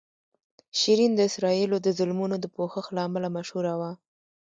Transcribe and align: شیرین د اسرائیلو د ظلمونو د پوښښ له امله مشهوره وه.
شیرین 0.79 1.11
د 1.15 1.19
اسرائیلو 1.29 1.77
د 1.81 1.87
ظلمونو 1.97 2.35
د 2.39 2.45
پوښښ 2.55 2.85
له 2.95 3.01
امله 3.07 3.27
مشهوره 3.37 3.73
وه. 3.79 3.91